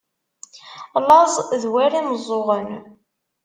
[1.07, 2.69] Laẓ d war imeẓẓuɣen.